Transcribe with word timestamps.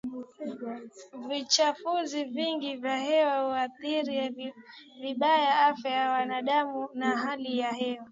Vichafuzi 1.29 2.23
vingi 2.23 2.75
vya 2.75 2.97
hewa 2.97 3.41
huathiri 3.43 4.53
vibaya 5.01 5.59
afya 5.65 5.91
ya 5.91 6.11
wanadamu 6.11 6.89
na 6.93 7.17
hali 7.17 7.57
ya 7.59 7.71
hewa 7.71 8.05